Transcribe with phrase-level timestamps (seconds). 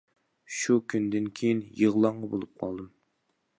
[0.59, 2.91] شۇ كۈندىن كىيىن يىغلاڭغۇ بولۇپ قالدىم.